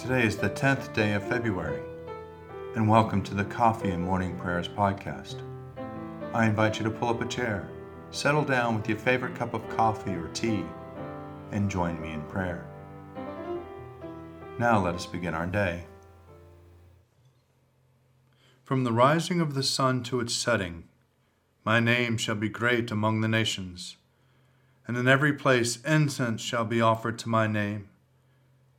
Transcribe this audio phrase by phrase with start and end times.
[0.00, 1.82] Today is the 10th day of February,
[2.74, 5.42] and welcome to the Coffee and Morning Prayers podcast.
[6.32, 7.68] I invite you to pull up a chair,
[8.10, 10.64] settle down with your favorite cup of coffee or tea,
[11.52, 12.66] and join me in prayer.
[14.58, 15.84] Now let us begin our day.
[18.64, 20.84] From the rising of the sun to its setting,
[21.62, 23.98] my name shall be great among the nations,
[24.86, 27.90] and in every place incense shall be offered to my name,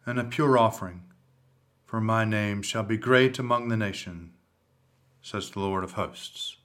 [0.04, 1.04] and a pure offering
[1.92, 4.32] for my name shall be great among the nation,
[5.22, 6.56] says the Lord of hosts.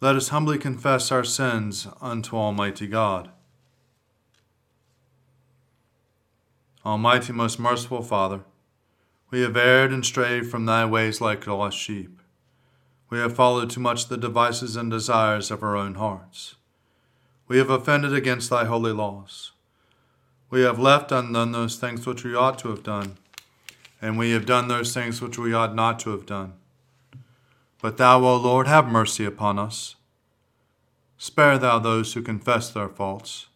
[0.00, 3.30] Let us humbly confess our sins unto Almighty God.
[6.84, 8.40] Almighty, most merciful Father,
[9.30, 12.18] we have erred and strayed from thy ways like lost sheep.
[13.10, 16.56] We have followed too much the devices and desires of our own hearts.
[17.46, 19.52] We have offended against thy holy laws.
[20.50, 23.18] We have left undone those things which we ought to have done,
[24.00, 26.54] and we have done those things which we ought not to have done.
[27.82, 29.96] But thou, O Lord, have mercy upon us.
[31.18, 33.48] Spare thou those who confess their faults.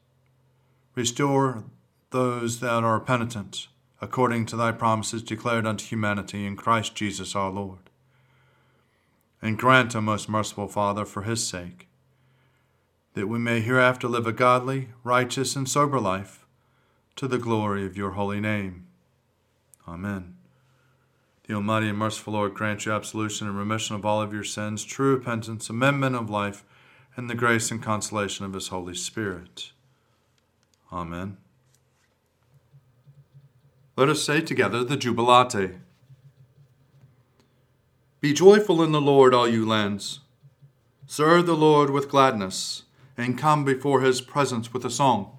[0.94, 1.64] Restore
[2.10, 3.68] those that are penitent,
[4.02, 7.88] according to thy promises declared unto humanity in Christ Jesus our Lord.
[9.40, 11.88] And grant, O most merciful Father, for his sake,
[13.14, 16.41] that we may hereafter live a godly, righteous, and sober life
[17.16, 18.86] to the glory of your holy name.
[19.86, 20.36] Amen.
[21.46, 24.84] The Almighty and merciful Lord grant you absolution and remission of all of your sins,
[24.84, 26.64] true repentance, amendment of life,
[27.16, 29.72] and the grace and consolation of His Holy Spirit.
[30.92, 31.36] Amen.
[33.96, 35.76] Let us say together the Jubilate.
[38.20, 40.20] Be joyful in the Lord, all you lands.
[41.06, 42.84] Serve the Lord with gladness,
[43.18, 45.38] and come before his presence with a song.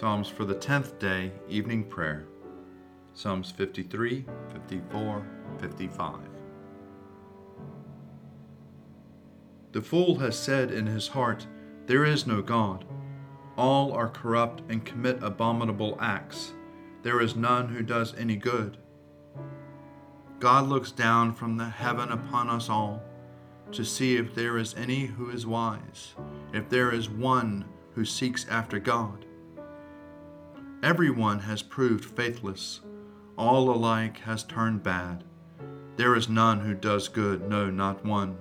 [0.00, 2.24] Psalms for the 10th day, evening prayer.
[3.12, 5.26] Psalms 53, 54,
[5.58, 6.14] 55.
[9.72, 11.46] The fool has said in his heart,
[11.84, 12.86] There is no God.
[13.58, 16.54] All are corrupt and commit abominable acts.
[17.02, 18.78] There is none who does any good.
[20.38, 23.02] God looks down from the heaven upon us all
[23.72, 26.14] to see if there is any who is wise,
[26.54, 29.26] if there is one who seeks after God.
[30.82, 32.80] Everyone has proved faithless.
[33.36, 35.24] All alike has turned bad.
[35.96, 38.38] There is none who does good, no, not one.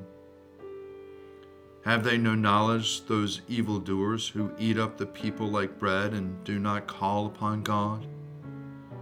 [1.84, 6.60] Have they no knowledge, those evildoers who eat up the people like bread and do
[6.60, 8.08] not call upon God?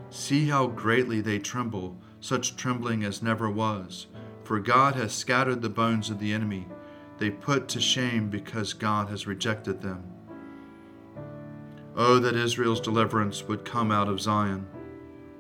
[0.10, 4.08] See how greatly they tremble, such trembling as never was.
[4.46, 6.66] For God has scattered the bones of the enemy.
[7.20, 10.17] They put to shame because God has rejected them.
[12.00, 14.68] Oh, that Israel's deliverance would come out of Zion.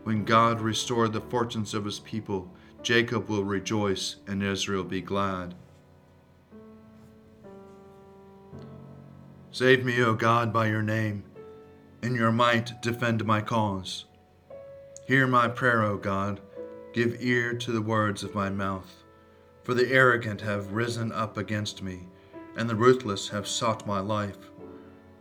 [0.05, 2.51] When God restored the fortunes of his people,
[2.81, 5.53] Jacob will rejoice and Israel be glad.
[9.51, 11.23] Save me, O God, by your name.
[12.01, 14.05] In your might, defend my cause.
[15.05, 16.39] Hear my prayer, O God.
[16.91, 19.03] Give ear to the words of my mouth.
[19.63, 22.07] For the arrogant have risen up against me,
[22.55, 24.37] and the ruthless have sought my life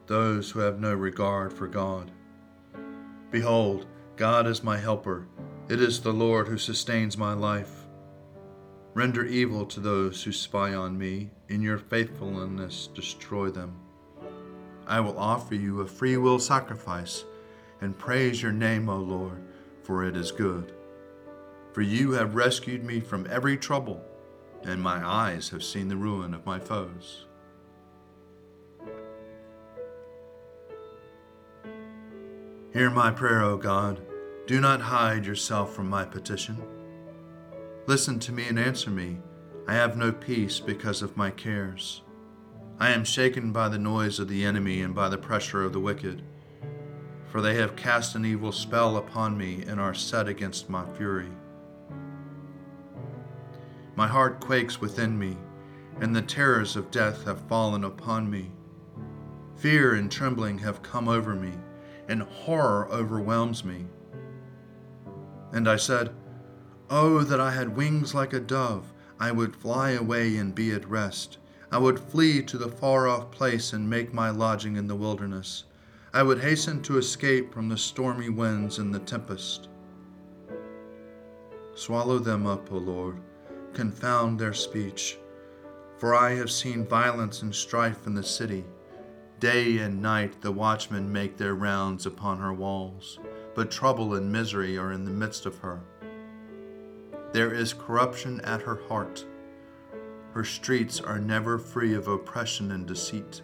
[0.06, 2.10] those who have no regard for God.
[3.30, 3.86] Behold,
[4.16, 5.26] God is my helper.
[5.68, 7.86] It is the Lord who sustains my life.
[8.94, 11.30] Render evil to those who spy on me.
[11.48, 13.78] In your faithfulness, destroy them.
[14.86, 17.24] I will offer you a free will sacrifice
[17.80, 19.42] and praise your name, O Lord,
[19.82, 20.72] for it is good.
[21.72, 24.02] For you have rescued me from every trouble,
[24.62, 27.26] and my eyes have seen the ruin of my foes.
[32.76, 34.02] Hear my prayer, O God.
[34.46, 36.62] Do not hide yourself from my petition.
[37.86, 39.16] Listen to me and answer me.
[39.66, 42.02] I have no peace because of my cares.
[42.78, 45.80] I am shaken by the noise of the enemy and by the pressure of the
[45.80, 46.20] wicked.
[47.32, 51.30] For they have cast an evil spell upon me and are set against my fury.
[53.94, 55.38] My heart quakes within me,
[56.02, 58.50] and the terrors of death have fallen upon me.
[59.56, 61.52] Fear and trembling have come over me,
[62.08, 63.86] and horror overwhelms me.
[65.52, 66.14] And I said,
[66.90, 68.92] Oh, that I had wings like a dove!
[69.18, 71.38] I would fly away and be at rest.
[71.72, 75.64] I would flee to the far off place and make my lodging in the wilderness.
[76.12, 79.68] I would hasten to escape from the stormy winds and the tempest.
[81.74, 83.20] Swallow them up, O Lord,
[83.74, 85.18] confound their speech.
[85.98, 88.64] For I have seen violence and strife in the city.
[89.38, 93.18] Day and night the watchmen make their rounds upon her walls,
[93.54, 95.82] but trouble and misery are in the midst of her.
[97.32, 99.26] There is corruption at her heart.
[100.32, 103.42] Her streets are never free of oppression and deceit.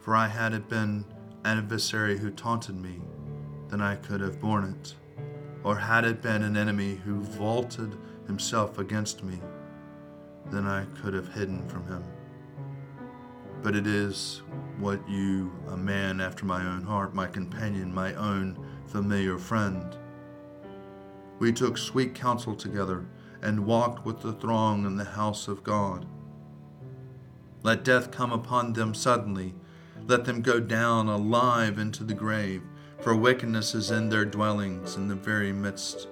[0.00, 1.04] For I had it been
[1.44, 3.00] an adversary who taunted me,
[3.68, 4.96] then I could have borne it.
[5.62, 7.96] Or had it been an enemy who vaulted
[8.26, 9.40] himself against me,
[10.50, 12.02] then I could have hidden from him.
[13.64, 14.42] But it is
[14.78, 19.96] what you, a man after my own heart, my companion, my own familiar friend.
[21.38, 23.06] We took sweet counsel together
[23.40, 26.04] and walked with the throng in the house of God.
[27.62, 29.54] Let death come upon them suddenly.
[30.06, 32.62] Let them go down alive into the grave,
[33.00, 36.06] for wickedness is in their dwellings in the very midst.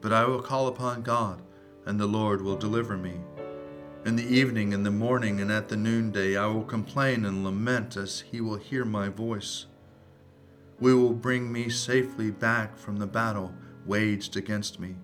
[0.00, 1.42] But I will call upon God,
[1.84, 3.20] and the Lord will deliver me.
[4.04, 7.96] In the evening, in the morning, and at the noonday, I will complain and lament
[7.96, 9.64] as he will hear my voice.
[10.78, 13.54] We will bring me safely back from the battle
[13.86, 14.96] waged against me,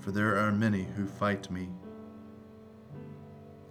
[0.00, 1.68] for there are many who fight me.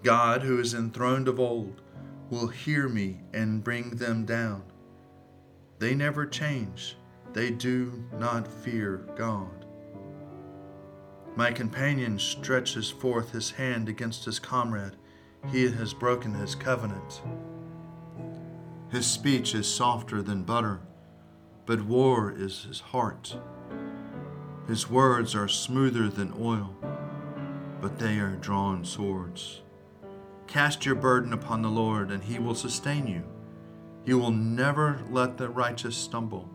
[0.03, 1.81] God, who is enthroned of old,
[2.29, 4.63] will hear me and bring them down.
[5.79, 6.95] They never change,
[7.33, 9.60] they do not fear God.
[11.35, 14.97] My companion stretches forth his hand against his comrade.
[15.49, 17.21] He has broken his covenant.
[18.89, 20.81] His speech is softer than butter,
[21.65, 23.37] but war is his heart.
[24.67, 26.75] His words are smoother than oil,
[27.79, 29.61] but they are drawn swords.
[30.47, 33.23] Cast your burden upon the Lord, and he will sustain you.
[34.05, 36.49] He will never let the righteous stumble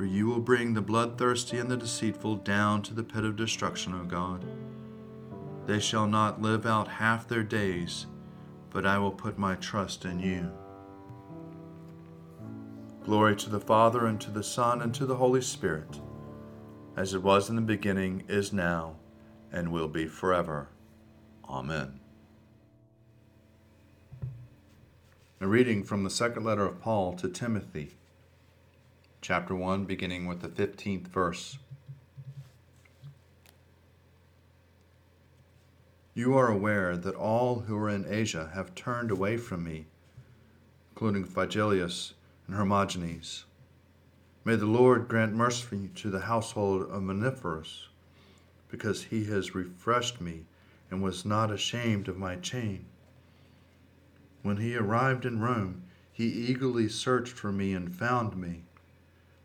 [0.00, 3.92] for you will bring the bloodthirsty and the deceitful down to the pit of destruction,
[3.92, 4.42] O God.
[5.66, 8.06] They shall not live out half their days,
[8.70, 10.50] but I will put my trust in you.
[13.04, 16.00] Glory to the Father, and to the Son, and to the Holy Spirit,
[16.96, 18.96] as it was in the beginning, is now,
[19.52, 20.68] and will be forever.
[21.46, 22.00] Amen.
[25.42, 27.98] A reading from the second letter of Paul to Timothy
[29.20, 31.58] chapter 1, beginning with the 15th verse.
[36.14, 39.86] You are aware that all who are in Asia have turned away from me,
[40.90, 42.14] including Phygellus
[42.46, 43.44] and Hermogenes.
[44.42, 47.88] May the Lord grant mercy to the household of Onesiphorus,
[48.70, 50.46] because he has refreshed me
[50.90, 52.86] and was not ashamed of my chain.
[54.42, 58.64] When he arrived in Rome, he eagerly searched for me and found me.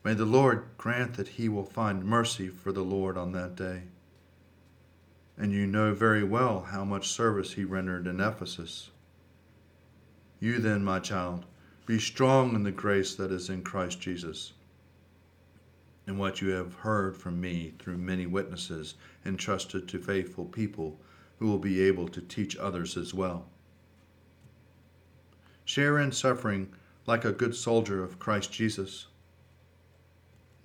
[0.06, 3.86] May the Lord grant that he will find mercy for the Lord on that day.
[5.36, 8.92] And you know very well how much service he rendered in Ephesus.
[10.40, 11.46] You then, my child,
[11.88, 14.54] be strong in the grace that is in Christ Jesus.
[16.06, 18.94] And what you have heard from me through many witnesses
[19.26, 21.00] entrusted to faithful people
[21.40, 23.48] who will be able to teach others as well.
[25.66, 26.72] Share in suffering
[27.08, 29.08] like a good soldier of Christ Jesus.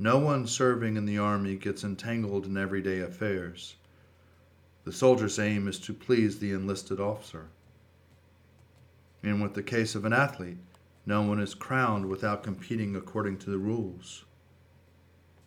[0.03, 3.77] No one serving in the army gets entangled in everyday affairs.
[4.85, 7.49] The soldier's aim is to please the enlisted officer.
[9.23, 10.57] And with the case of an athlete,
[11.05, 14.25] no one is crowned without competing according to the rules.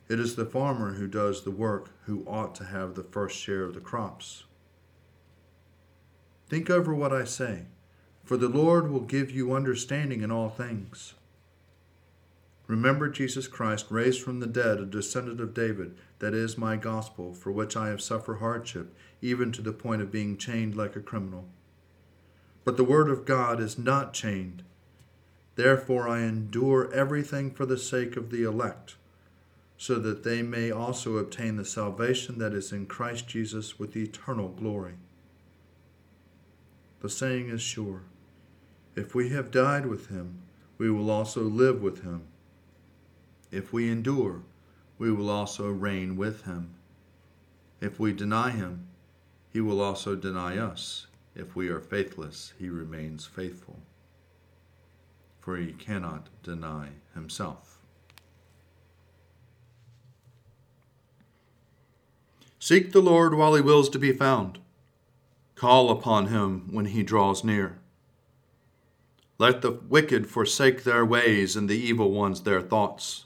[0.08, 3.64] It is the farmer who does the work who ought to have the first share
[3.64, 4.44] of the crops.
[6.48, 7.64] Think over what I say,
[8.24, 11.16] for the Lord will give you understanding in all things.
[12.68, 17.34] Remember Jesus Christ, raised from the dead, a descendant of David, that is my gospel,
[17.34, 21.02] for which I have suffered hardship, even to the point of being chained like a
[21.02, 21.50] criminal.
[22.64, 24.64] But the word of God is not chained.
[25.56, 28.96] Therefore I endure everything for the sake of the elect,
[29.78, 34.48] so that they may also obtain the salvation that is in Christ Jesus with eternal
[34.48, 34.94] glory.
[37.02, 38.04] The saying is sure
[38.96, 40.44] if we have died with him,
[40.78, 42.24] we will also live with him.
[43.54, 44.42] If we endure,
[44.98, 46.74] we will also reign with him.
[47.80, 48.88] If we deny him,
[49.48, 51.06] he will also deny us.
[51.36, 53.78] If we are faithless, he remains faithful,
[55.40, 57.78] for he cannot deny himself.
[62.58, 64.58] Seek the Lord while he wills to be found.
[65.54, 67.78] Call upon him when he draws near.
[69.38, 73.26] Let the wicked forsake their ways and the evil ones their thoughts.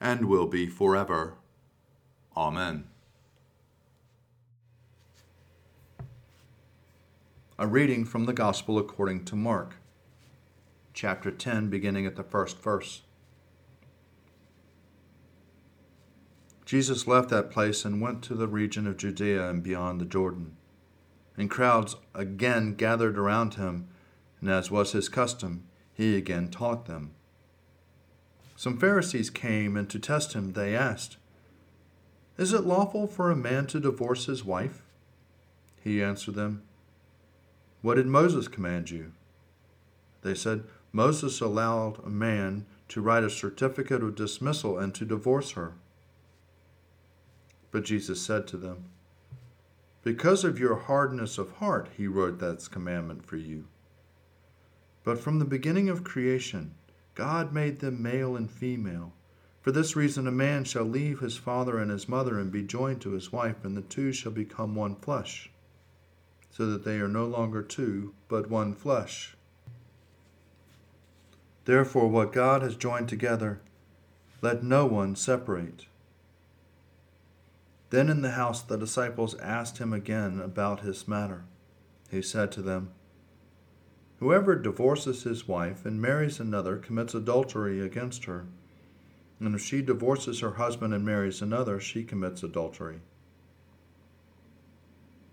[0.00, 1.34] and will be forever.
[2.36, 2.84] Amen.
[7.58, 9.74] A reading from the Gospel according to Mark,
[10.94, 13.02] chapter 10, beginning at the first verse.
[16.64, 20.56] Jesus left that place and went to the region of Judea and beyond the Jordan.
[21.36, 23.88] And crowds again gathered around him,
[24.40, 27.12] and as was his custom, he again taught them.
[28.58, 31.16] Some Pharisees came, and to test him, they asked,
[32.36, 34.82] Is it lawful for a man to divorce his wife?
[35.82, 36.62] He answered them,
[37.80, 39.12] what did Moses command you?
[40.22, 45.52] They said, Moses allowed a man to write a certificate of dismissal and to divorce
[45.52, 45.74] her.
[47.70, 48.86] But Jesus said to them,
[50.02, 53.66] Because of your hardness of heart, he wrote that commandment for you.
[55.04, 56.74] But from the beginning of creation,
[57.18, 59.12] God made them male and female.
[59.60, 63.00] For this reason, a man shall leave his father and his mother and be joined
[63.00, 65.50] to his wife, and the two shall become one flesh
[66.50, 69.36] so that they are no longer two, but one flesh.
[71.64, 73.60] Therefore, what God has joined together,
[74.40, 75.86] let no one separate.
[77.90, 81.44] Then in the house the disciples asked him again about his matter.
[82.10, 82.92] He said to them,
[84.20, 88.46] Whoever divorces his wife and marries another commits adultery against her.
[89.38, 93.00] And if she divorces her husband and marries another, she commits adultery.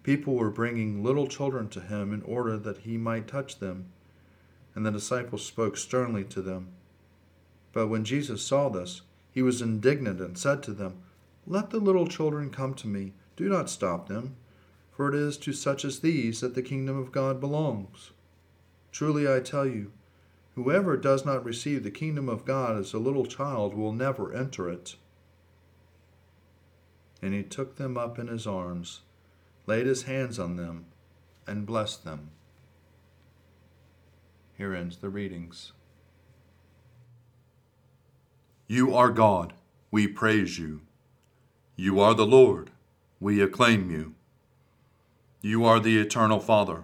[0.03, 3.87] People were bringing little children to him in order that he might touch them,
[4.75, 6.67] and the disciples spoke sternly to them.
[7.73, 9.01] But when Jesus saw this,
[9.31, 10.99] he was indignant and said to them,
[11.47, 14.35] Let the little children come to me, do not stop them,
[14.91, 18.11] for it is to such as these that the kingdom of God belongs.
[18.95, 19.91] Truly I tell you,
[20.55, 24.69] whoever does not receive the kingdom of God as a little child will never enter
[24.69, 24.95] it.
[27.21, 29.01] And he took them up in his arms
[29.67, 30.85] laid his hands on them,
[31.47, 32.29] and blessed them.
[34.57, 35.73] Here ends the readings.
[38.67, 39.53] You are God,
[39.91, 40.81] we praise you.
[41.75, 42.71] You are the Lord,
[43.19, 44.13] we acclaim you.
[45.41, 46.83] You are the eternal Father.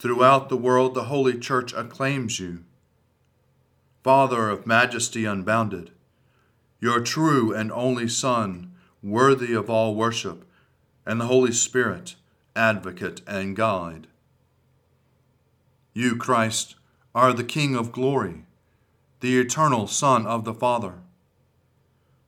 [0.00, 2.64] Throughout the world, the Holy Church acclaims you.
[4.02, 5.90] Father of majesty unbounded,
[6.80, 10.46] your true and only Son, worthy of all worship,
[11.04, 12.14] and the Holy Spirit,
[12.56, 14.06] advocate and guide.
[15.92, 16.76] You, Christ,
[17.14, 18.46] are the King of glory,
[19.20, 20.94] the eternal Son of the Father.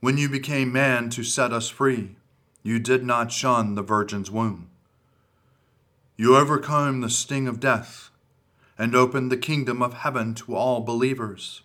[0.00, 2.16] When you became man to set us free,
[2.62, 4.68] you did not shun the Virgin's womb.
[6.16, 8.11] You overcome the sting of death
[8.78, 11.62] and opened the kingdom of heaven to all believers.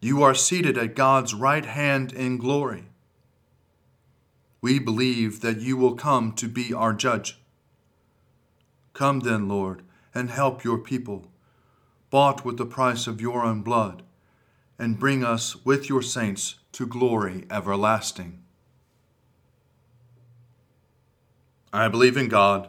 [0.00, 2.86] You are seated at God's right hand in glory
[4.66, 7.38] we believe that you will come to be our judge.
[8.94, 9.82] Come then, Lord,
[10.12, 11.28] and help your people,
[12.10, 14.02] bought with the price of your own blood,
[14.76, 18.42] and bring us with your saints to glory everlasting.
[21.72, 22.68] I believe in God,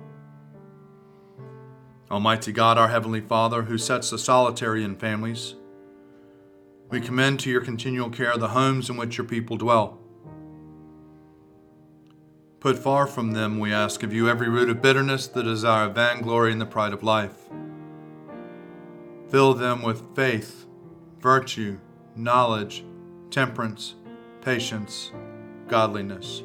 [2.11, 5.55] Almighty God, our Heavenly Father, who sets the solitary in families,
[6.89, 9.97] we commend to your continual care the homes in which your people dwell.
[12.59, 15.95] Put far from them, we ask of you, every root of bitterness, the desire of
[15.95, 17.49] vainglory, and the pride of life.
[19.29, 20.65] Fill them with faith,
[21.21, 21.79] virtue,
[22.17, 22.83] knowledge,
[23.29, 23.95] temperance,
[24.41, 25.11] patience,
[25.69, 26.43] godliness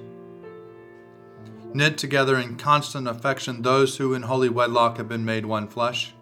[1.77, 6.15] knit together in constant affection those who in holy wedlock have been made one flesh.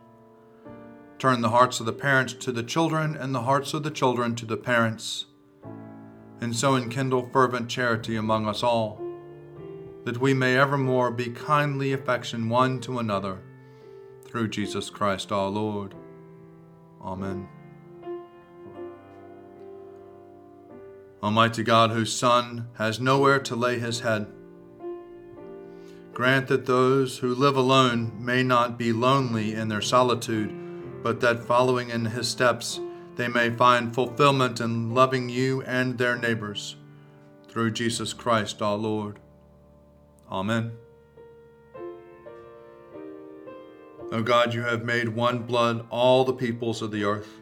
[1.18, 4.34] Turn the hearts of the parents to the children, and the hearts of the children
[4.34, 5.26] to the parents,
[6.40, 9.00] and so enkindle fervent charity among us all,
[10.04, 13.40] that we may evermore be kindly affection one to another,
[14.26, 15.94] through Jesus Christ our Lord.
[17.00, 17.48] Amen.
[21.22, 24.26] Almighty God, whose Son has nowhere to lay his head,
[26.14, 30.54] Grant that those who live alone may not be lonely in their solitude,
[31.02, 32.80] but that following in his steps,
[33.16, 36.76] they may find fulfillment in loving you and their neighbors.
[37.48, 39.18] Through Jesus Christ our Lord.
[40.30, 40.76] Amen.
[44.12, 47.40] O God, you have made one blood all the peoples of the earth,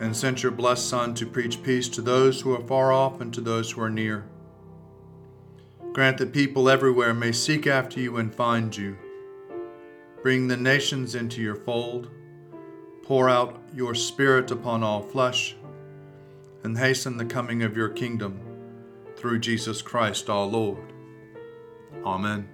[0.00, 3.34] and sent your blessed Son to preach peace to those who are far off and
[3.34, 4.28] to those who are near.
[5.98, 8.96] Grant that people everywhere may seek after you and find you.
[10.22, 12.08] Bring the nations into your fold.
[13.02, 15.56] Pour out your Spirit upon all flesh,
[16.62, 18.38] and hasten the coming of your kingdom
[19.16, 20.92] through Jesus Christ our Lord.
[22.04, 22.48] Amen.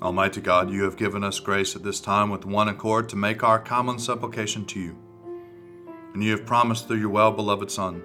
[0.00, 3.42] Almighty God, you have given us grace at this time with one accord to make
[3.42, 4.96] our common supplication to you.
[6.14, 8.04] And you have promised through your well beloved Son